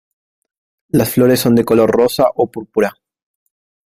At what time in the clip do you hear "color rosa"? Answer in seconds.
1.63-2.25